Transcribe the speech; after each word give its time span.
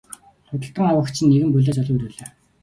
Худалдан 0.49 0.87
авагч 0.91 1.17
нь 1.21 1.29
нэгэн 1.31 1.51
булиа 1.53 1.73
залуу 1.75 1.95
эр 1.97 2.03
байлаа. 2.05 2.29